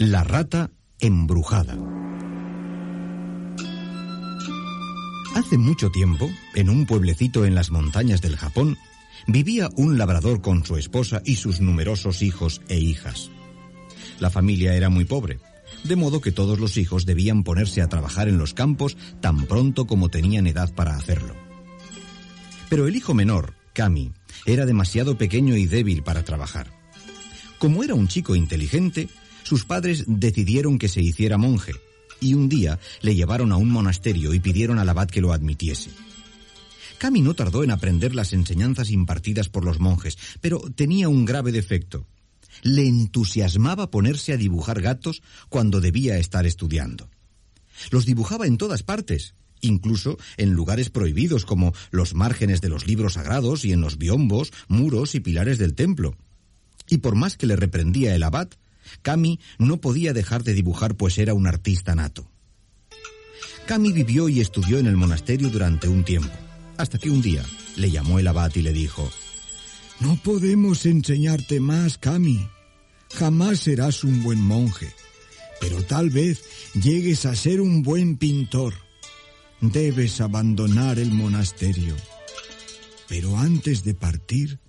[0.00, 0.70] La rata
[1.00, 1.76] embrujada.
[5.34, 8.78] Hace mucho tiempo, en un pueblecito en las montañas del Japón,
[9.26, 13.32] vivía un labrador con su esposa y sus numerosos hijos e hijas.
[14.20, 15.40] La familia era muy pobre,
[15.82, 19.88] de modo que todos los hijos debían ponerse a trabajar en los campos tan pronto
[19.88, 21.34] como tenían edad para hacerlo.
[22.70, 24.12] Pero el hijo menor, Kami,
[24.46, 26.70] era demasiado pequeño y débil para trabajar.
[27.58, 29.08] Como era un chico inteligente,
[29.48, 31.72] sus padres decidieron que se hiciera monje,
[32.20, 35.90] y un día le llevaron a un monasterio y pidieron al abad que lo admitiese.
[36.98, 41.50] Kami no tardó en aprender las enseñanzas impartidas por los monjes, pero tenía un grave
[41.50, 42.06] defecto.
[42.62, 47.08] Le entusiasmaba ponerse a dibujar gatos cuando debía estar estudiando.
[47.90, 53.14] Los dibujaba en todas partes, incluso en lugares prohibidos como los márgenes de los libros
[53.14, 56.16] sagrados y en los biombos, muros y pilares del templo.
[56.86, 58.48] Y por más que le reprendía el abad,
[59.02, 62.30] Kami no podía dejar de dibujar pues era un artista nato.
[63.66, 66.32] Kami vivió y estudió en el monasterio durante un tiempo,
[66.78, 67.44] hasta que un día
[67.76, 69.10] le llamó el abad y le dijo,
[70.00, 72.48] No podemos enseñarte más, Kami.
[73.14, 74.94] Jamás serás un buen monje,
[75.60, 76.42] pero tal vez
[76.74, 78.74] llegues a ser un buen pintor.
[79.60, 81.94] Debes abandonar el monasterio.
[83.08, 84.60] Pero antes de partir,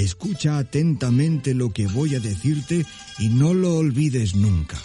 [0.00, 2.86] Escucha atentamente lo que voy a decirte
[3.18, 4.78] y no lo olvides nunca.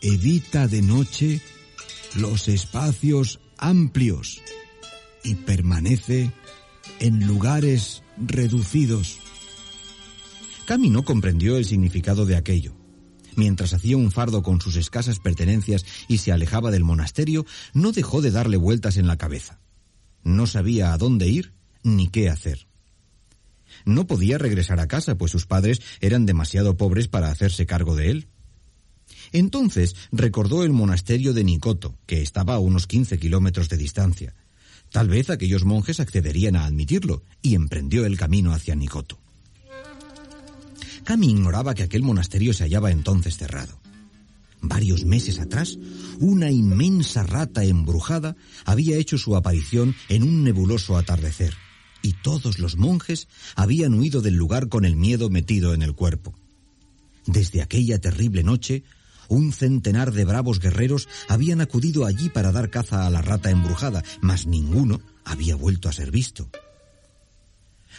[0.00, 1.40] Evita de noche
[2.14, 4.40] los espacios amplios
[5.24, 6.30] y permanece
[7.00, 9.18] en lugares reducidos.
[10.66, 12.76] Cami no comprendió el significado de aquello.
[13.34, 18.22] Mientras hacía un fardo con sus escasas pertenencias y se alejaba del monasterio, no dejó
[18.22, 19.58] de darle vueltas en la cabeza.
[20.22, 22.68] No sabía a dónde ir ni qué hacer.
[23.84, 28.10] No podía regresar a casa, pues sus padres eran demasiado pobres para hacerse cargo de
[28.10, 28.28] él.
[29.32, 34.34] Entonces recordó el monasterio de Nicoto, que estaba a unos 15 kilómetros de distancia.
[34.90, 39.18] Tal vez aquellos monjes accederían a admitirlo, y emprendió el camino hacia Nicoto.
[41.04, 43.78] Kami ignoraba que aquel monasterio se hallaba entonces cerrado.
[44.60, 45.78] Varios meses atrás,
[46.18, 51.54] una inmensa rata embrujada había hecho su aparición en un nebuloso atardecer
[52.06, 56.34] y todos los monjes habían huido del lugar con el miedo metido en el cuerpo.
[57.26, 58.84] Desde aquella terrible noche,
[59.28, 64.04] un centenar de bravos guerreros habían acudido allí para dar caza a la rata embrujada,
[64.20, 66.48] mas ninguno había vuelto a ser visto.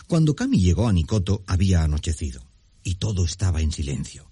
[0.07, 2.41] Cuando Kami llegó a Nicoto había anochecido,
[2.83, 4.31] y todo estaba en silencio.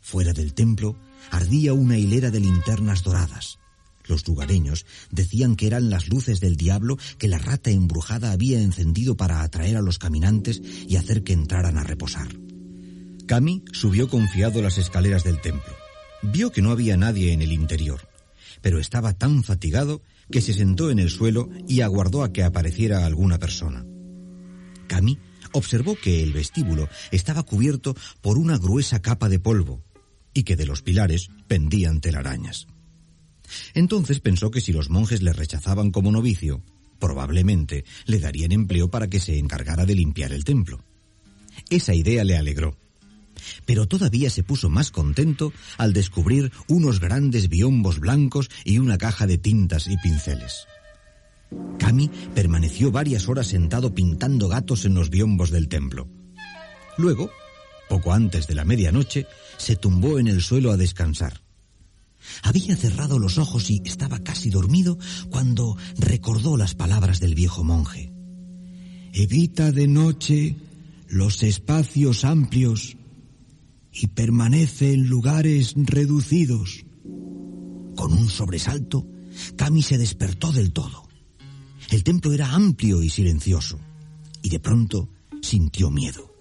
[0.00, 0.96] Fuera del templo
[1.30, 3.60] ardía una hilera de linternas doradas.
[4.08, 9.16] Los lugareños decían que eran las luces del diablo que la rata embrujada había encendido
[9.16, 12.28] para atraer a los caminantes y hacer que entraran a reposar.
[13.26, 15.74] Kami subió confiado las escaleras del templo.
[16.22, 18.08] Vio que no había nadie en el interior,
[18.62, 23.04] pero estaba tan fatigado que se sentó en el suelo y aguardó a que apareciera
[23.04, 23.84] alguna persona.
[24.88, 25.18] Kami
[25.52, 29.82] observó que el vestíbulo estaba cubierto por una gruesa capa de polvo
[30.32, 32.66] y que de los pilares pendían telarañas.
[33.74, 36.62] Entonces pensó que si los monjes le rechazaban como novicio,
[36.98, 40.84] probablemente le darían empleo para que se encargara de limpiar el templo.
[41.70, 42.76] Esa idea le alegró.
[43.66, 49.26] Pero todavía se puso más contento al descubrir unos grandes biombos blancos y una caja
[49.26, 50.66] de tintas y pinceles.
[51.78, 56.08] Kami permaneció varias horas sentado pintando gatos en los biombos del templo.
[56.98, 57.30] Luego,
[57.88, 59.26] poco antes de la medianoche,
[59.56, 61.40] se tumbó en el suelo a descansar.
[62.48, 64.96] Había cerrado los ojos y estaba casi dormido
[65.28, 68.10] cuando recordó las palabras del viejo monje.
[69.12, 70.56] Evita de noche
[71.08, 72.96] los espacios amplios
[73.92, 76.86] y permanece en lugares reducidos.
[77.94, 79.06] Con un sobresalto,
[79.56, 81.06] Kami se despertó del todo.
[81.90, 83.78] El templo era amplio y silencioso,
[84.40, 85.10] y de pronto
[85.42, 86.34] sintió miedo.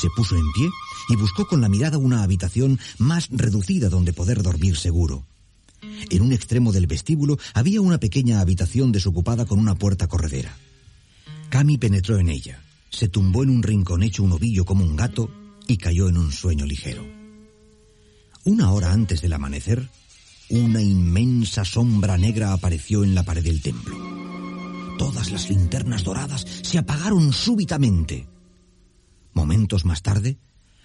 [0.00, 0.70] Se puso en pie
[1.10, 5.26] y buscó con la mirada una habitación más reducida donde poder dormir seguro.
[6.12, 10.54] En un extremo del vestíbulo había una pequeña habitación desocupada con una puerta corredera.
[11.48, 15.30] Cami penetró en ella, se tumbó en un rincón hecho un ovillo como un gato
[15.66, 17.02] y cayó en un sueño ligero.
[18.44, 19.88] Una hora antes del amanecer,
[20.50, 23.96] una inmensa sombra negra apareció en la pared del templo.
[24.98, 28.26] Todas las linternas doradas se apagaron súbitamente.
[29.32, 30.36] Momentos más tarde,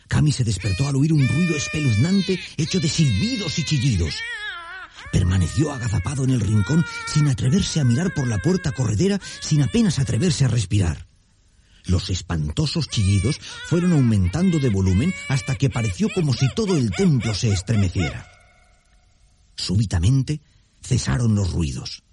[0.08, 4.16] Cami se despertó al oír un ruido espeluznante hecho de silbidos y chillidos.
[5.12, 10.00] Permaneció agazapado en el rincón sin atreverse a mirar por la puerta corredera, sin apenas
[10.00, 11.08] atreverse a respirar.
[11.86, 17.34] Los espantosos chillidos fueron aumentando de volumen hasta que pareció como si todo el templo
[17.34, 18.28] se estremeciera.
[19.56, 20.42] Súbitamente
[20.82, 22.04] cesaron los ruidos.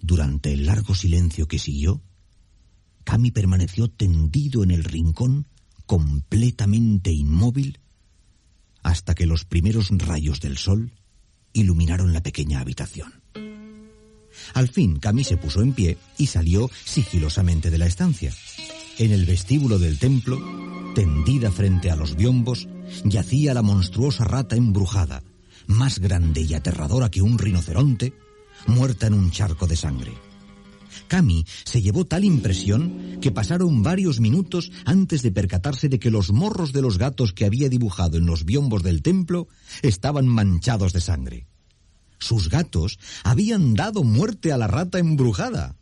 [0.00, 2.02] Durante el largo silencio que siguió,
[3.04, 5.46] Cami permaneció tendido en el rincón,
[5.84, 7.78] completamente inmóvil,
[8.86, 10.92] hasta que los primeros rayos del sol
[11.52, 13.20] iluminaron la pequeña habitación.
[14.54, 18.32] Al fin, Cami se puso en pie y salió sigilosamente de la estancia.
[18.98, 20.40] En el vestíbulo del templo,
[20.94, 22.68] tendida frente a los biombos,
[23.04, 25.24] yacía la monstruosa rata embrujada,
[25.66, 28.12] más grande y aterradora que un rinoceronte,
[28.68, 30.12] muerta en un charco de sangre.
[31.08, 36.32] Cami se llevó tal impresión que pasaron varios minutos antes de percatarse de que los
[36.32, 39.48] morros de los gatos que había dibujado en los biombos del templo
[39.82, 41.46] estaban manchados de sangre.
[42.18, 45.76] Sus gatos habían dado muerte a la rata embrujada.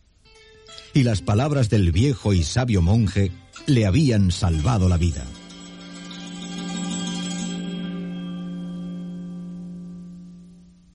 [0.93, 3.33] Y las palabras del viejo y sabio monje
[3.67, 5.25] le habían salvado la vida.